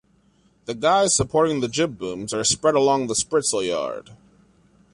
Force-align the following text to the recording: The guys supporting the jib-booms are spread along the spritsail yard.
The 0.65 0.73
guys 0.73 1.15
supporting 1.15 1.59
the 1.59 1.67
jib-booms 1.67 2.33
are 2.33 2.43
spread 2.43 2.73
along 2.73 3.05
the 3.05 3.13
spritsail 3.13 3.61
yard. 3.67 4.09